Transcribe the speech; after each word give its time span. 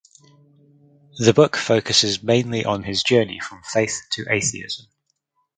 The 1.19 1.31
book 1.31 1.55
focuses 1.55 2.23
mainly 2.23 2.65
on 2.65 2.81
his 2.81 3.03
journey 3.03 3.39
from 3.39 3.61
faith 3.61 3.97
to 4.13 4.25
atheism. 4.27 4.87